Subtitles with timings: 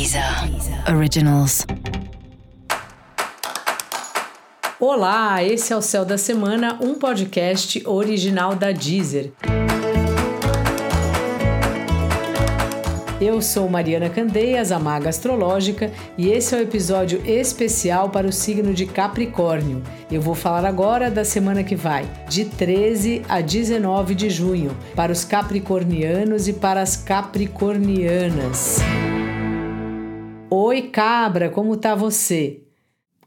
[0.00, 0.24] Deezer
[0.96, 1.66] Originals.
[4.80, 9.30] Olá, esse é o Céu da Semana, um podcast original da Deezer.
[13.20, 18.26] Eu sou Mariana Candeias, a Maga Astrológica, e esse é o um episódio especial para
[18.26, 19.82] o signo de Capricórnio.
[20.10, 25.12] Eu vou falar agora da semana que vai, de 13 a 19 de junho, para
[25.12, 28.78] os capricornianos e para as capricornianas.
[30.52, 32.62] Oi, cabra, como tá você?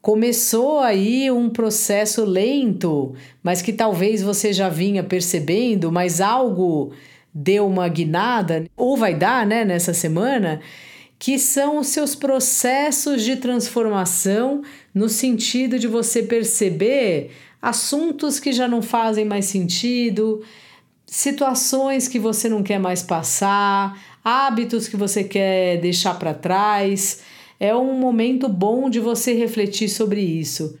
[0.00, 6.92] Começou aí um processo lento, mas que talvez você já vinha percebendo, mas algo
[7.32, 10.62] deu uma guinada, ou vai dar, né, nessa semana,
[11.18, 14.62] que são os seus processos de transformação
[14.94, 20.42] no sentido de você perceber assuntos que já não fazem mais sentido,
[21.04, 27.22] situações que você não quer mais passar, hábitos que você quer deixar para trás.
[27.58, 30.76] É um momento bom de você refletir sobre isso.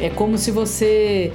[0.00, 1.32] É como se você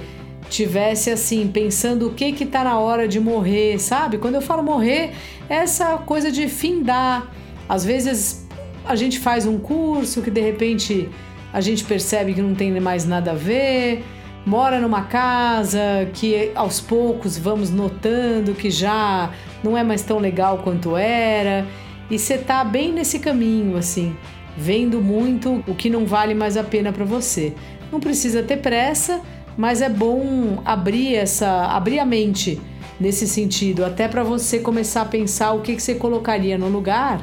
[0.50, 4.18] tivesse assim pensando o que que tá na hora de morrer, sabe?
[4.18, 5.12] Quando eu falo morrer,
[5.50, 7.34] é essa coisa de findar.
[7.68, 8.48] Às vezes
[8.86, 11.10] a gente faz um curso que de repente
[11.54, 14.04] a gente percebe que não tem mais nada a ver,
[14.46, 19.32] mora numa casa que aos poucos vamos notando que já
[19.64, 21.66] não é mais tão legal quanto era,
[22.10, 24.16] e você tá bem nesse caminho assim,
[24.58, 27.54] vendo muito o que não vale mais a pena para você.
[27.92, 29.22] Não precisa ter pressa,
[29.58, 32.60] mas é bom abrir essa, abrir a mente
[33.00, 37.22] nesse sentido, até para você começar a pensar o que, que você colocaria no lugar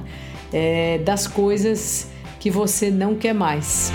[0.52, 3.92] é, das coisas que você não quer mais.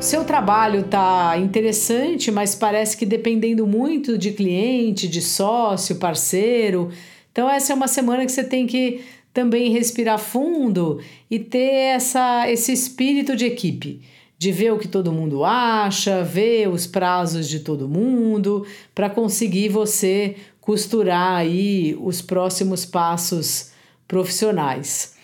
[0.00, 6.90] Seu trabalho tá interessante, mas parece que dependendo muito de cliente, de sócio, parceiro.
[7.32, 12.48] Então essa é uma semana que você tem que também respirar fundo e ter essa,
[12.48, 14.00] esse espírito de equipe,
[14.38, 18.64] de ver o que todo mundo acha, ver os prazos de todo mundo,
[18.94, 23.72] para conseguir você costurar aí os próximos passos
[24.06, 25.17] profissionais.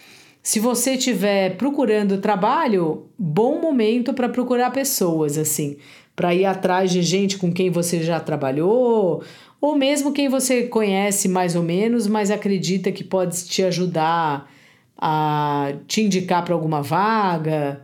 [0.47, 5.79] Se você estiver procurando trabalho, bom momento para procurar pessoas assim,
[6.15, 9.25] para ir atrás de gente com quem você já trabalhou,
[9.59, 14.53] ou mesmo quem você conhece mais ou menos, mas acredita que pode te ajudar
[14.99, 17.81] a te indicar para alguma vaga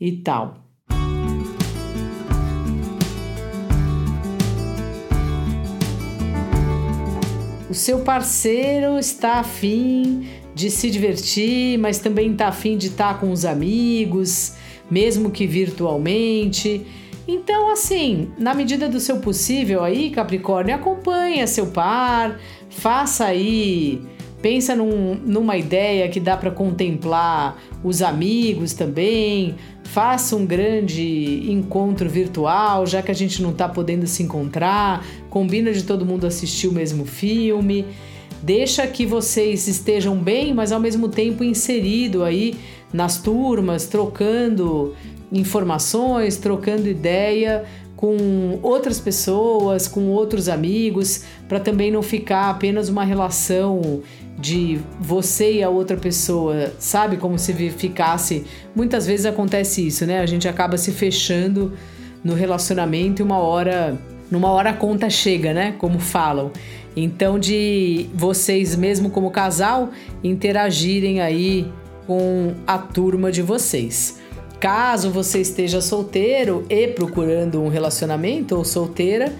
[0.00, 0.64] e tal.
[7.70, 13.18] O seu parceiro está afim de se divertir, mas também está afim de estar tá
[13.18, 14.52] com os amigos,
[14.90, 16.86] mesmo que virtualmente.
[17.26, 22.38] Então, assim, na medida do seu possível aí, Capricórnio, acompanha seu par,
[22.68, 24.02] faça aí,
[24.42, 32.06] pensa num, numa ideia que dá para contemplar os amigos também, faça um grande encontro
[32.06, 36.68] virtual, já que a gente não está podendo se encontrar, combina de todo mundo assistir
[36.68, 37.86] o mesmo filme,
[38.42, 42.54] deixa que vocês estejam bem, mas ao mesmo tempo inserido aí
[42.92, 44.94] nas turmas, trocando
[45.32, 47.64] informações, trocando ideia
[48.00, 54.00] com outras pessoas, com outros amigos, para também não ficar apenas uma relação
[54.38, 57.18] de você e a outra pessoa, sabe?
[57.18, 58.46] Como se ficasse.
[58.74, 60.20] Muitas vezes acontece isso, né?
[60.20, 61.74] A gente acaba se fechando
[62.24, 63.98] no relacionamento e uma hora.
[64.30, 65.74] Numa hora a conta chega, né?
[65.76, 66.52] Como falam.
[66.96, 69.90] Então, de vocês, mesmo como casal,
[70.22, 71.70] interagirem aí
[72.06, 74.18] com a turma de vocês.
[74.58, 79.32] Caso você esteja solteiro e procurando um relacionamento ou solteira,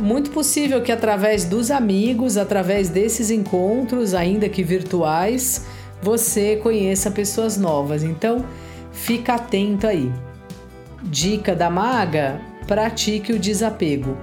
[0.00, 5.66] muito possível que através dos amigos, através desses encontros, ainda que virtuais,
[6.02, 8.02] você conheça pessoas novas.
[8.02, 8.44] Então,
[8.92, 10.10] fica atento aí.
[11.02, 14.16] Dica da maga: pratique o desapego.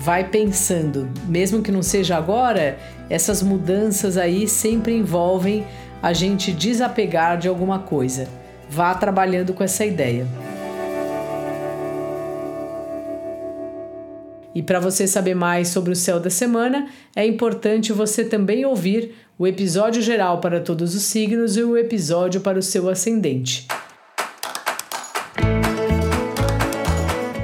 [0.00, 5.64] Vai pensando, mesmo que não seja agora, essas mudanças aí sempre envolvem
[6.02, 10.26] a gente desapegar de alguma coisa vá trabalhando com essa ideia.
[14.54, 19.14] E para você saber mais sobre o céu da semana, é importante você também ouvir
[19.38, 23.66] o episódio geral para todos os signos e o episódio para o seu ascendente.